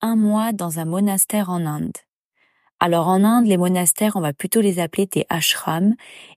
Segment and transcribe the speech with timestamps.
[0.00, 1.96] un mois dans un monastère en Inde.
[2.80, 5.94] Alors en Inde, les monastères, on va plutôt les appeler des ashrams,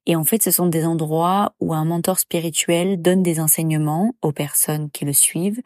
[0.07, 4.31] et en fait ce sont des endroits où un mentor spirituel donne des enseignements aux
[4.31, 5.61] personnes qui le suivent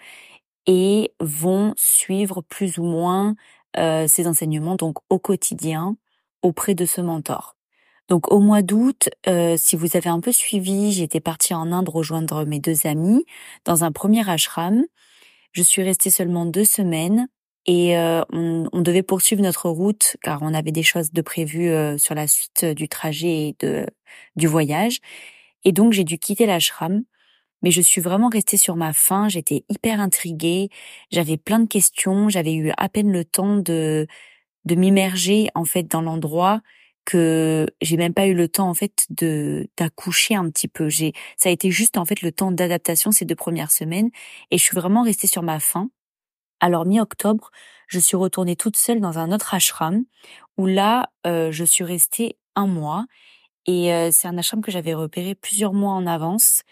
[0.67, 3.35] et vont suivre plus ou moins
[3.77, 5.95] euh, ces enseignements donc au quotidien
[6.41, 7.55] auprès de ce mentor.
[8.09, 11.89] Donc au mois d'août, euh, si vous avez un peu suivi, j'étais partie en Inde
[11.89, 13.25] rejoindre mes deux amis
[13.63, 14.83] dans un premier ashram.
[15.53, 17.27] Je suis restée seulement deux semaines
[17.65, 21.69] et euh, on, on, devait poursuivre notre route car on avait des choses de prévues
[21.69, 23.87] euh, sur la suite du trajet et de,
[24.35, 24.99] du voyage.
[25.63, 27.03] Et donc j'ai dû quitter l'ashram.
[27.63, 29.27] Mais je suis vraiment restée sur ma faim.
[29.29, 30.69] J'étais hyper intriguée.
[31.11, 32.29] J'avais plein de questions.
[32.29, 34.07] J'avais eu à peine le temps de
[34.65, 36.61] de m'immerger en fait dans l'endroit
[37.05, 40.89] que j'ai même pas eu le temps en fait de d'accoucher un petit peu.
[40.89, 44.09] J'ai ça a été juste en fait le temps d'adaptation ces deux premières semaines
[44.51, 45.89] et je suis vraiment restée sur ma faim.
[46.59, 47.51] Alors mi-octobre,
[47.87, 50.03] je suis retournée toute seule dans un autre ashram
[50.57, 53.05] où là, euh, je suis restée un mois
[53.67, 56.63] et euh, c'est un ashram que j'avais repéré plusieurs mois en avance.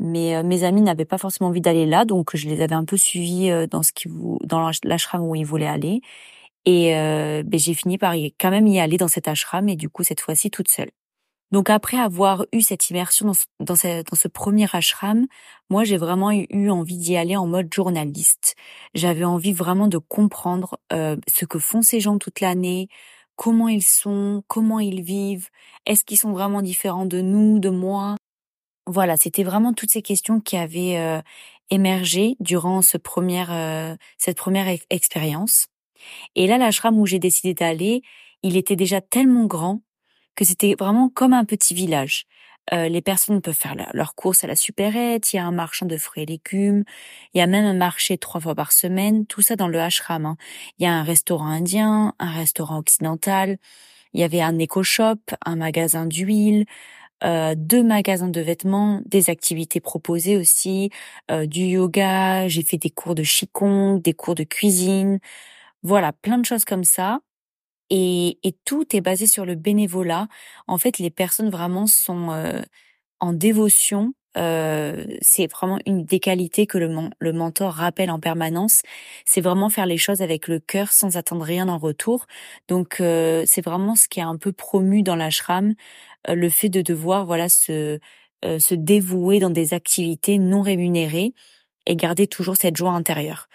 [0.00, 2.84] Mais euh, mes amis n'avaient pas forcément envie d'aller là, donc je les avais un
[2.86, 6.02] peu suivis dans ce qui vous, dans l'ashram où ils voulaient aller.
[6.66, 9.90] Et ben, j'ai fini par y, quand même y aller dans cet ashram et du
[9.90, 10.90] coup cette fois-ci toute seule.
[11.50, 15.26] Donc après avoir eu cette immersion dans ce, premier ashram,
[15.70, 18.54] moi j'ai vraiment eu envie d'y aller en mode journaliste.
[18.94, 22.88] J'avais envie vraiment de comprendre euh, ce que font ces gens toute l'année,
[23.36, 25.48] comment ils sont, comment ils vivent,
[25.86, 28.16] est-ce qu'ils sont vraiment différents de nous, de moi?
[28.86, 31.20] Voilà, c'était vraiment toutes ces questions qui avaient euh,
[31.70, 35.68] émergé durant ce première, euh, cette première expérience.
[36.34, 38.02] Et là, l'ashram où j'ai décidé d'aller,
[38.42, 39.82] il était déjà tellement grand
[40.38, 42.24] que c'était vraiment comme un petit village.
[42.72, 45.86] Euh, les personnes peuvent faire leurs courses à la supérette, il y a un marchand
[45.86, 46.84] de fruits et légumes,
[47.34, 50.26] il y a même un marché trois fois par semaine, tout ça dans le ashram.
[50.26, 50.36] Hein.
[50.78, 53.58] Il y a un restaurant indien, un restaurant occidental,
[54.12, 56.66] il y avait un éco-shop, un magasin d'huile,
[57.24, 60.90] euh, deux magasins de vêtements, des activités proposées aussi,
[61.32, 65.18] euh, du yoga, j'ai fait des cours de qigong, des cours de cuisine,
[65.82, 67.20] voilà, plein de choses comme ça
[67.90, 70.28] et, et, tout est basé sur le bénévolat.
[70.66, 72.62] En fait, les personnes vraiment sont euh,
[73.20, 74.14] en dévotion.
[74.36, 78.82] Euh, c'est vraiment une des qualités que le, le mentor rappelle en permanence.
[79.24, 82.26] C'est vraiment faire les choses avec le cœur sans attendre rien en retour.
[82.68, 85.74] Donc, euh, c'est vraiment ce qui est un peu promu dans l'ashram,
[86.28, 87.98] euh, le fait de devoir voilà se
[88.44, 91.34] euh, se dévouer dans des activités non rémunérées
[91.86, 93.48] et garder toujours cette joie intérieure.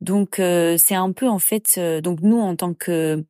[0.00, 1.78] Donc, c'est un peu en fait.
[2.02, 3.24] donc nous, en tant que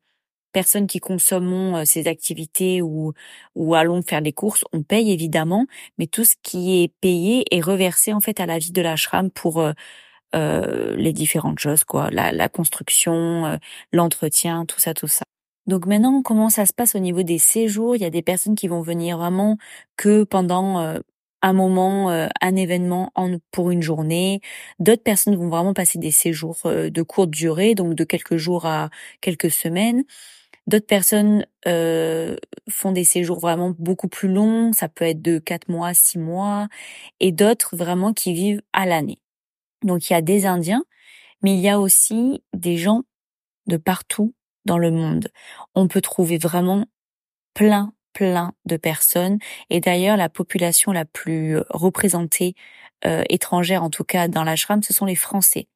[0.59, 3.13] personnes qui consommons ces activités ou,
[3.55, 5.65] ou allons faire des courses, on paye évidemment,
[5.97, 9.29] mais tout ce qui est payé est reversé en fait à la vie de l'ashram
[9.31, 9.61] pour
[10.35, 13.57] euh, les différentes choses, quoi, la, la construction,
[13.93, 15.23] l'entretien, tout ça, tout ça.
[15.67, 17.95] Donc maintenant, comment ça se passe au niveau des séjours?
[17.95, 19.57] Il y a des personnes qui vont venir vraiment
[19.97, 20.99] que pendant
[21.41, 24.41] un moment, un événement en, pour une journée.
[24.79, 28.89] D'autres personnes vont vraiment passer des séjours de courte durée, donc de quelques jours à
[29.21, 30.03] quelques semaines.
[30.67, 32.35] D'autres personnes euh,
[32.69, 36.67] font des séjours vraiment beaucoup plus longs, ça peut être de quatre mois, six mois,
[37.19, 39.19] et d'autres vraiment qui vivent à l'année.
[39.83, 40.83] Donc il y a des Indiens,
[41.43, 43.03] mais il y a aussi des gens
[43.67, 44.35] de partout
[44.65, 45.29] dans le monde.
[45.75, 46.85] On peut trouver vraiment
[47.53, 49.39] plein, plein de personnes.
[49.69, 52.55] Et d'ailleurs, la population la plus représentée
[53.05, 55.67] euh, étrangère, en tout cas dans l'ashram, ce sont les Français.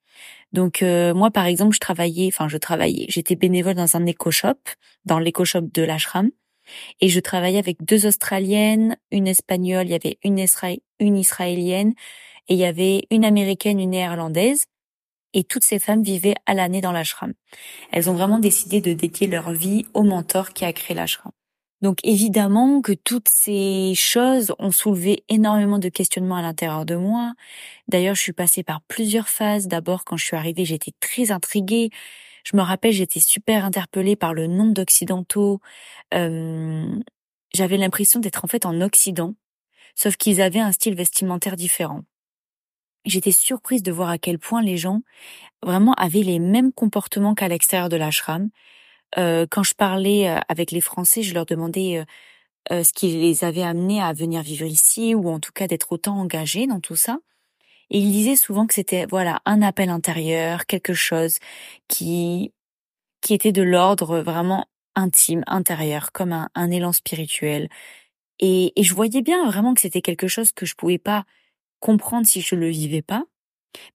[0.53, 4.57] Donc euh, moi par exemple, je travaillais, enfin je travaillais, j'étais bénévole dans un éco-shop,
[5.05, 6.29] dans l'éco-shop de l'ashram
[6.99, 10.45] et je travaillais avec deux australiennes, une espagnole, il y avait une,
[10.99, 11.93] une israélienne
[12.47, 14.65] et il y avait une américaine, une néerlandaise
[15.33, 17.33] et toutes ces femmes vivaient à l'année dans l'ashram.
[17.91, 21.31] Elles ont vraiment décidé de dédier leur vie au mentor qui a créé l'ashram.
[21.81, 27.33] Donc évidemment que toutes ces choses ont soulevé énormément de questionnements à l'intérieur de moi.
[27.87, 29.67] D'ailleurs, je suis passée par plusieurs phases.
[29.67, 31.89] D'abord, quand je suis arrivée, j'étais très intriguée.
[32.43, 35.59] Je me rappelle, j'étais super interpellée par le nombre d'occidentaux.
[36.13, 36.99] Euh,
[37.53, 39.35] j'avais l'impression d'être en fait en Occident,
[39.95, 42.03] sauf qu'ils avaient un style vestimentaire différent.
[43.05, 45.01] J'étais surprise de voir à quel point les gens
[45.63, 48.49] vraiment avaient les mêmes comportements qu'à l'extérieur de l'ashram,
[49.15, 52.05] quand je parlais avec les Français, je leur demandais
[52.71, 56.19] ce qui les avait amenés à venir vivre ici ou en tout cas d'être autant
[56.19, 57.19] engagés dans tout ça.
[57.91, 61.37] Et ils disaient souvent que c'était voilà un appel intérieur, quelque chose
[61.87, 62.53] qui
[63.21, 67.69] qui était de l'ordre vraiment intime, intérieur, comme un, un élan spirituel.
[68.39, 71.25] Et, et, je voyais bien vraiment que c'était quelque chose que je pouvais pas
[71.79, 73.25] comprendre si je le vivais pas.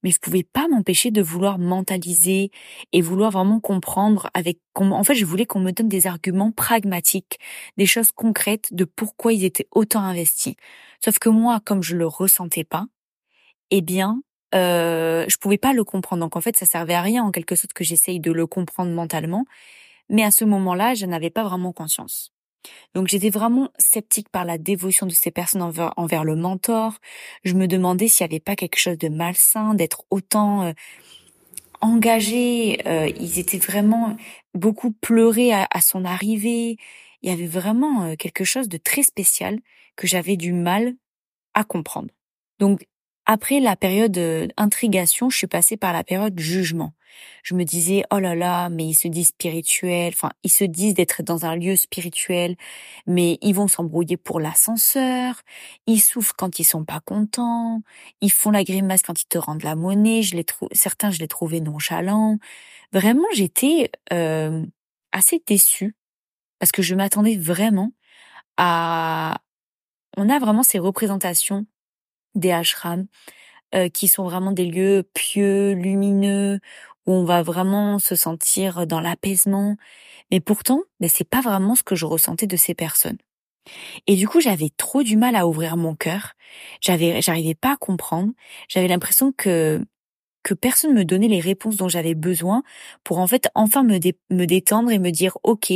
[0.02, 2.50] Mais je pouvais pas m'empêcher de vouloir mentaliser
[2.92, 7.38] et vouloir vraiment comprendre avec en fait je voulais qu'on me donne des arguments pragmatiques,
[7.76, 10.54] des choses concrètes de pourquoi ils étaient autant investis.
[11.04, 12.86] Sauf que moi comme je le ressentais pas,
[13.70, 14.22] eh bien
[14.54, 16.22] euh, je pouvais pas le comprendre.
[16.22, 18.92] Donc en fait ça servait à rien en quelque sorte que j'essaye de le comprendre
[18.92, 19.44] mentalement,
[20.10, 22.32] mais à ce moment-là, je n'avais pas vraiment conscience.
[22.94, 26.94] Donc j'étais vraiment sceptique par la dévotion de ces personnes envers, le mentor.
[27.44, 30.72] Je me demandais s'il n'y avait pas quelque chose de malsain d'être autant euh,
[31.80, 32.80] engagés.
[32.86, 34.16] Euh, ils étaient vraiment
[34.54, 36.76] beaucoup pleurés à, son arrivée.
[37.22, 39.58] Il y avait vraiment euh, quelque chose de très spécial
[39.96, 40.94] que j'avais du mal
[41.54, 42.08] à comprendre.
[42.58, 42.86] Donc
[43.26, 46.92] après la période d'intrigation, je suis passée par la période jugement.
[47.42, 50.94] Je me disais, oh là là, mais ils se disent spirituels, enfin, ils se disent
[50.94, 52.56] d'être dans un lieu spirituel,
[53.06, 55.42] mais ils vont s'embrouiller pour l'ascenseur,
[55.86, 57.82] ils souffrent quand ils sont pas contents,
[58.20, 61.28] ils font la grimace quand ils te rendent la monnaie, je les certains, je les
[61.28, 62.38] trouvais nonchalants.
[62.92, 64.64] Vraiment, j'étais euh,
[65.12, 65.96] assez déçue
[66.58, 67.92] parce que je m'attendais vraiment
[68.56, 69.38] à,
[70.16, 71.66] on a vraiment ces représentations
[72.34, 73.06] des ashrams,
[73.74, 76.60] euh, qui sont vraiment des lieux pieux, lumineux,
[77.06, 79.76] où on va vraiment se sentir dans l'apaisement.
[80.30, 83.18] Mais pourtant, mais c'est pas vraiment ce que je ressentais de ces personnes.
[84.06, 86.32] Et du coup, j'avais trop du mal à ouvrir mon cœur.
[86.80, 88.32] J'avais, j'arrivais pas à comprendre.
[88.68, 89.84] J'avais l'impression que
[90.42, 92.62] que personne me donnait les réponses dont j'avais besoin
[93.04, 93.98] pour en fait enfin me,
[94.30, 95.72] me détendre et me dire ok,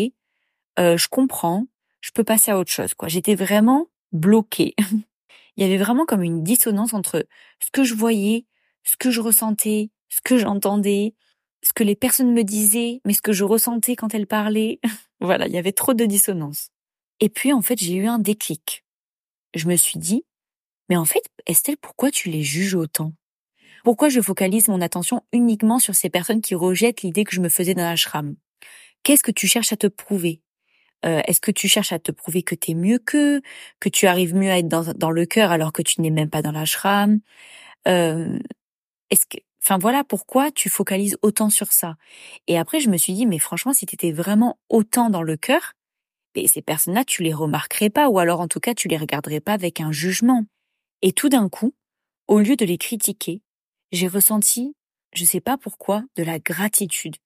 [0.78, 1.66] euh, je comprends,
[2.00, 3.08] je peux passer à autre chose quoi.
[3.08, 4.74] J'étais vraiment bloquée.
[5.56, 7.26] il y avait vraiment comme une dissonance entre
[7.62, 8.46] ce que je voyais,
[8.84, 11.14] ce que je ressentais, ce que j'entendais,
[11.62, 14.80] ce que les personnes me disaient, mais ce que je ressentais quand elles parlaient.
[15.20, 16.70] voilà, il y avait trop de dissonance.
[17.20, 18.84] Et puis en fait, j'ai eu un déclic.
[19.54, 20.24] Je me suis dit,
[20.88, 23.12] mais en fait, Estelle, pourquoi tu les juges autant?
[23.84, 27.48] Pourquoi je focalise mon attention uniquement sur ces personnes qui rejettent l'idée que je me
[27.48, 28.36] faisais d'un ashram
[29.02, 30.42] Qu'est-ce que tu cherches à te prouver?
[31.06, 33.40] Euh, est-ce que tu cherches à te prouver que tu es mieux qu'eux,
[33.80, 36.28] que tu arrives mieux à être dans, dans le cœur alors que tu n'es même
[36.30, 37.20] pas dans l'ashram?
[37.88, 38.38] Euh,
[39.10, 41.96] Est-ce que, enfin voilà, pourquoi tu focalises autant sur ça
[42.46, 45.36] Et après, je me suis dit, mais franchement, si tu étais vraiment autant dans le
[45.36, 45.72] cœur,
[46.34, 49.40] ben, ces personnes-là, tu les remarquerais pas, ou alors en tout cas, tu les regarderais
[49.40, 50.44] pas avec un jugement.
[51.02, 51.74] Et tout d'un coup,
[52.28, 53.42] au lieu de les critiquer,
[53.92, 54.74] j'ai ressenti,
[55.14, 57.16] je sais pas pourquoi, de la gratitude.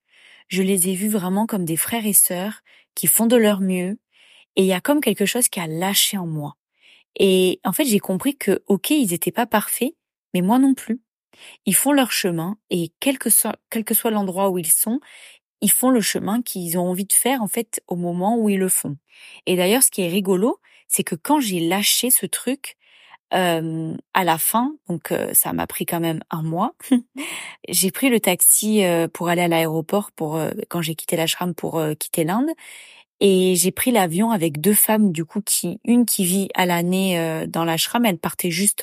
[0.48, 2.60] Je les ai vus vraiment comme des frères et sœurs
[2.94, 3.98] qui font de leur mieux,
[4.56, 6.56] et il y a comme quelque chose qui a lâché en moi.
[7.16, 9.94] Et en fait, j'ai compris que, ok, ils étaient pas parfaits,
[10.34, 11.00] mais moi non plus.
[11.66, 15.00] Ils font leur chemin, et quel que soit, quel que soit l'endroit où ils sont,
[15.60, 18.58] ils font le chemin qu'ils ont envie de faire, en fait, au moment où ils
[18.58, 18.96] le font.
[19.46, 22.76] Et d'ailleurs, ce qui est rigolo, c'est que quand j'ai lâché ce truc,
[23.32, 26.74] euh, à la fin, donc euh, ça m'a pris quand même un mois.
[27.68, 31.82] j'ai pris le taxi euh, pour aller à l'aéroport pour quand j'ai quitté l'ashram pour
[31.98, 32.50] quitter l'Inde
[33.20, 37.46] et j'ai pris l'avion avec deux femmes du coup qui une qui vit à l'année
[37.48, 38.82] dans l'ashram, elle partait juste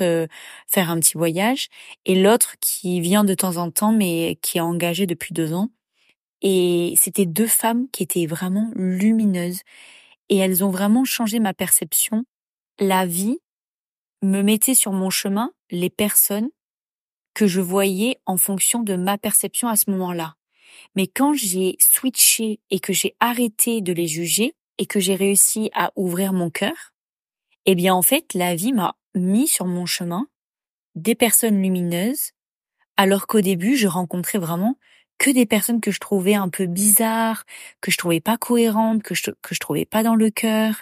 [0.67, 1.67] faire un petit voyage
[2.05, 5.69] et l'autre qui vient de temps en temps mais qui est engagée depuis deux ans.
[6.41, 9.61] Et c'était deux femmes qui étaient vraiment lumineuses
[10.29, 12.25] et elles ont vraiment changé ma perception.
[12.79, 13.39] La vie
[14.23, 16.49] me mettait sur mon chemin les personnes
[17.33, 20.35] que je voyais en fonction de ma perception à ce moment-là.
[20.95, 25.69] Mais quand j'ai switché et que j'ai arrêté de les juger et que j'ai réussi
[25.73, 26.93] à ouvrir mon cœur,
[27.65, 30.27] eh bien en fait la vie m'a mis sur mon chemin
[30.95, 32.31] des personnes lumineuses,
[32.97, 34.77] alors qu'au début je rencontrais vraiment
[35.17, 37.45] que des personnes que je trouvais un peu bizarres,
[37.79, 40.81] que je trouvais pas cohérentes, que je, que je trouvais pas dans le cœur,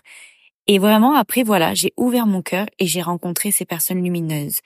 [0.71, 4.59] et vraiment, après, voilà, j'ai ouvert mon cœur et j'ai rencontré ces personnes lumineuses.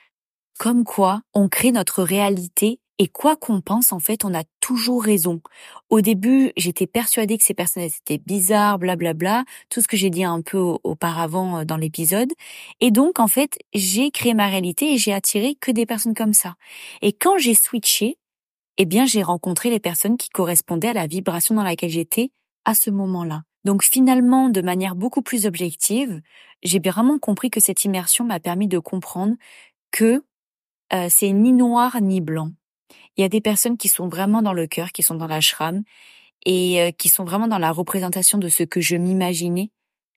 [0.59, 5.03] Comme quoi, on crée notre réalité et quoi qu'on pense, en fait, on a toujours
[5.03, 5.41] raison.
[5.89, 10.23] Au début, j'étais persuadée que ces personnes étaient bizarres, blablabla, tout ce que j'ai dit
[10.23, 12.31] un peu auparavant euh, dans l'épisode.
[12.81, 16.33] Et donc, en fait, j'ai créé ma réalité et j'ai attiré que des personnes comme
[16.33, 16.55] ça.
[17.01, 18.17] Et quand j'ai switché,
[18.77, 22.31] eh bien, j'ai rencontré les personnes qui correspondaient à la vibration dans laquelle j'étais
[22.65, 23.43] à ce moment-là.
[23.63, 26.21] Donc finalement, de manière beaucoup plus objective,
[26.63, 29.35] j'ai vraiment compris que cette immersion m'a permis de comprendre
[29.91, 30.23] que
[30.93, 32.51] euh, c'est ni noir ni blanc.
[33.17, 35.83] Il y a des personnes qui sont vraiment dans le cœur, qui sont dans l'ashram
[36.45, 39.71] et euh, qui sont vraiment dans la représentation de ce que je m'imaginais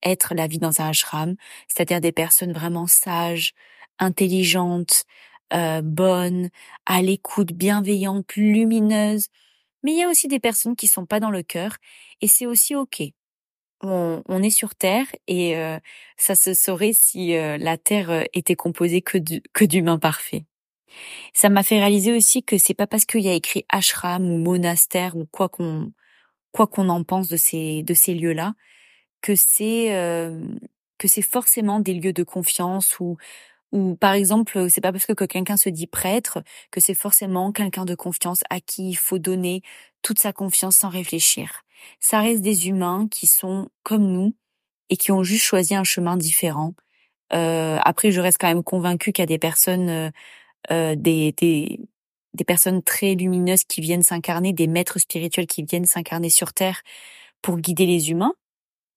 [0.04, 1.36] être la vie dans un ashram,
[1.68, 3.54] c'est-à-dire des personnes vraiment sages,
[3.98, 5.04] intelligentes,
[5.54, 6.50] euh, bonnes,
[6.86, 9.28] à l'écoute, bienveillantes, lumineuses.
[9.82, 11.76] Mais il y a aussi des personnes qui sont pas dans le cœur
[12.20, 13.02] et c'est aussi ok
[13.82, 15.78] on, est sur Terre et euh,
[16.16, 19.18] ça se saurait si euh, la Terre euh, était composée que
[19.52, 20.44] que d'humains parfaits.
[21.34, 24.38] Ça m'a fait réaliser aussi que c'est pas parce qu'il y a écrit ashram ou
[24.38, 25.92] monastère ou quoi qu'on
[26.52, 28.54] quoi qu'on en pense de ces de ces lieux-là
[29.22, 30.40] que c'est euh,
[30.98, 33.16] que c'est forcément des lieux de confiance ou
[33.72, 37.84] ou par exemple, c'est pas parce que quelqu'un se dit prêtre que c'est forcément quelqu'un
[37.84, 39.62] de confiance à qui il faut donner
[40.02, 41.62] toute sa confiance sans réfléchir.
[42.00, 44.34] Ça reste des humains qui sont comme nous
[44.90, 46.74] et qui ont juste choisi un chemin différent.
[47.32, 50.10] Euh, après, je reste quand même convaincue qu'il y a des personnes, euh,
[50.70, 51.80] des, des,
[52.34, 56.82] des personnes très lumineuses qui viennent s'incarner, des maîtres spirituels qui viennent s'incarner sur Terre
[57.42, 58.34] pour guider les humains.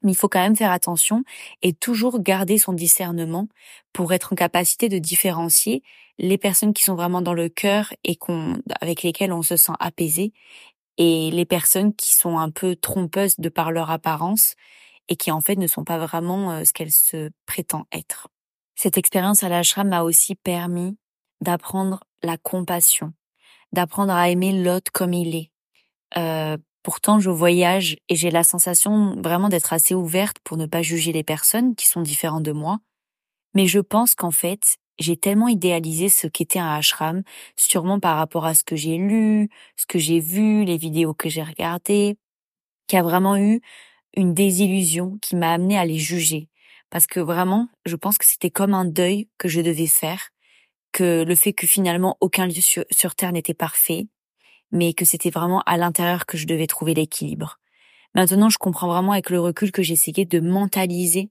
[0.03, 1.23] Mais il faut quand même faire attention
[1.61, 3.47] et toujours garder son discernement
[3.91, 5.83] pour être en capacité de différencier
[6.17, 9.73] les personnes qui sont vraiment dans le cœur et qu'on, avec lesquelles on se sent
[9.79, 10.33] apaisé
[10.97, 14.55] et les personnes qui sont un peu trompeuses de par leur apparence
[15.09, 18.27] et qui en fait ne sont pas vraiment euh, ce qu'elles se prétendent être.
[18.75, 20.97] Cette expérience à l'ashram m'a aussi permis
[21.41, 23.13] d'apprendre la compassion,
[23.71, 25.51] d'apprendre à aimer l'autre comme il est.
[26.17, 30.81] Euh, pourtant, je voyage et j'ai la sensation vraiment d'être assez ouverte pour ne pas
[30.81, 32.79] juger les personnes qui sont différentes de moi.
[33.53, 37.23] Mais je pense qu'en fait, j'ai tellement idéalisé ce qu'était un ashram,
[37.55, 41.29] sûrement par rapport à ce que j'ai lu, ce que j'ai vu, les vidéos que
[41.29, 42.17] j'ai regardées,
[42.87, 43.61] qu'il y a vraiment eu
[44.15, 46.49] une désillusion qui m'a amené à les juger.
[46.89, 50.29] Parce que vraiment, je pense que c'était comme un deuil que je devais faire,
[50.91, 54.07] que le fait que finalement aucun lieu sur, Terre n'était parfait,
[54.71, 57.59] mais que c'était vraiment à l'intérieur que je devais trouver l'équilibre.
[58.15, 61.29] Maintenant, je comprends vraiment avec le recul que j'essayais de mentaliser,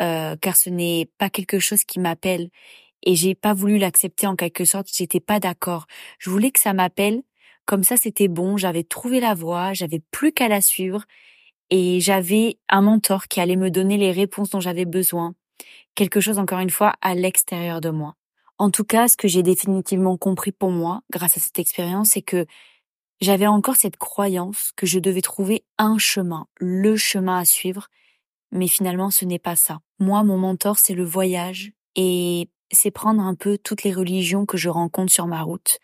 [0.00, 2.50] euh, car ce n'est pas quelque chose qui m'appelle
[3.02, 4.88] et j'ai pas voulu l'accepter en quelque sorte.
[4.92, 5.86] J'étais pas d'accord.
[6.18, 7.22] Je voulais que ça m'appelle.
[7.66, 8.56] Comme ça, c'était bon.
[8.56, 9.72] J'avais trouvé la voie.
[9.72, 11.04] J'avais plus qu'à la suivre
[11.70, 15.34] et j'avais un mentor qui allait me donner les réponses dont j'avais besoin.
[15.94, 18.17] Quelque chose, encore une fois, à l'extérieur de moi.
[18.58, 22.22] En tout cas, ce que j'ai définitivement compris pour moi, grâce à cette expérience, c'est
[22.22, 22.46] que
[23.20, 27.88] j'avais encore cette croyance que je devais trouver un chemin, le chemin à suivre,
[28.52, 29.80] mais finalement ce n'est pas ça.
[30.00, 34.56] Moi, mon mentor, c'est le voyage et c'est prendre un peu toutes les religions que
[34.56, 35.78] je rencontre sur ma route.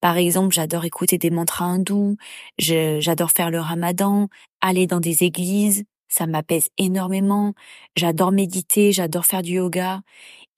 [0.00, 2.16] Par exemple, j'adore écouter des mantras hindous,
[2.58, 4.28] j'adore faire le ramadan,
[4.60, 7.54] aller dans des églises, ça m'apaise énormément.
[7.96, 10.02] J'adore méditer, j'adore faire du yoga.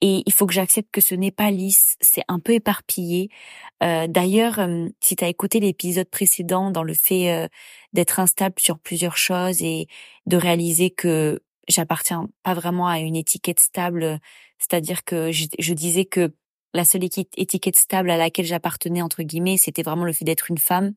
[0.01, 3.29] Et il faut que j'accepte que ce n'est pas lisse, c'est un peu éparpillé.
[3.83, 7.47] Euh, d'ailleurs, euh, si tu as écouté l'épisode précédent dans le fait euh,
[7.93, 9.87] d'être instable sur plusieurs choses et
[10.27, 14.19] de réaliser que j'appartiens pas vraiment à une étiquette stable,
[14.59, 16.33] c'est-à-dire que je disais que
[16.73, 20.57] la seule étiquette stable à laquelle j'appartenais entre guillemets, c'était vraiment le fait d'être une
[20.57, 20.93] femme.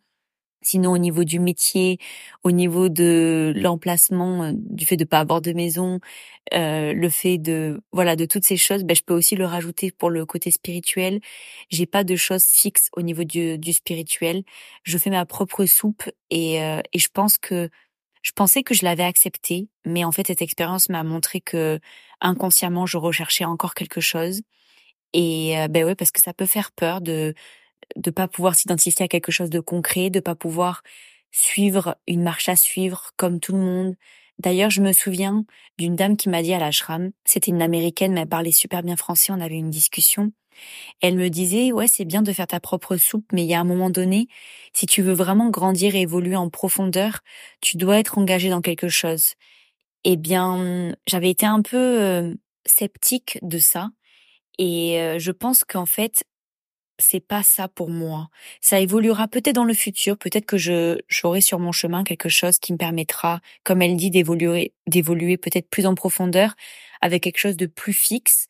[0.62, 1.98] Sinon, au niveau du métier,
[2.44, 6.00] au niveau de l'emplacement, euh, du fait de pas avoir de maison,
[6.54, 9.90] euh, le fait de voilà de toutes ces choses, ben, je peux aussi le rajouter
[9.92, 11.20] pour le côté spirituel.
[11.70, 14.44] J'ai pas de choses fixes au niveau du, du spirituel.
[14.84, 17.70] Je fais ma propre soupe et, euh, et je pense que
[18.22, 21.80] je pensais que je l'avais accepté, mais en fait cette expérience m'a montré que
[22.20, 24.42] inconsciemment je recherchais encore quelque chose
[25.12, 27.34] et euh, ben ouais, parce que ça peut faire peur de
[27.96, 30.82] de pas pouvoir s'identifier à quelque chose de concret, de pas pouvoir
[31.32, 33.96] suivre une marche à suivre comme tout le monde.
[34.38, 35.44] D'ailleurs, je me souviens
[35.78, 38.96] d'une dame qui m'a dit à l'ashram, c'était une américaine, mais elle parlait super bien
[38.96, 40.32] français, on avait une discussion.
[41.00, 43.60] Elle me disait, ouais, c'est bien de faire ta propre soupe, mais il y a
[43.60, 44.28] un moment donné,
[44.74, 47.20] si tu veux vraiment grandir et évoluer en profondeur,
[47.60, 49.34] tu dois être engagé dans quelque chose.
[50.04, 52.34] Eh bien, j'avais été un peu euh,
[52.66, 53.90] sceptique de ça,
[54.58, 56.24] et euh, je pense qu'en fait,
[57.00, 58.28] c'est pas ça pour moi.
[58.60, 62.58] Ça évoluera peut-être dans le futur, peut-être que je j'aurai sur mon chemin quelque chose
[62.58, 66.54] qui me permettra, comme elle dit, d'évoluer, d'évoluer peut-être plus en profondeur
[67.00, 68.46] avec quelque chose de plus fixe.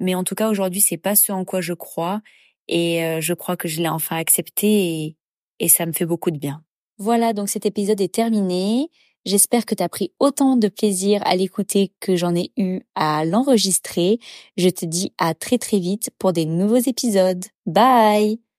[0.00, 2.22] Mais en tout cas, aujourd'hui, c'est pas ce en quoi je crois
[2.68, 5.16] et euh, je crois que je l'ai enfin accepté et,
[5.58, 6.64] et ça me fait beaucoup de bien.
[6.98, 8.90] Voilà, donc cet épisode est terminé.
[9.26, 13.24] J'espère que tu as pris autant de plaisir à l'écouter que j'en ai eu à
[13.24, 14.18] l'enregistrer.
[14.56, 17.44] Je te dis à très très vite pour des nouveaux épisodes.
[17.66, 18.49] Bye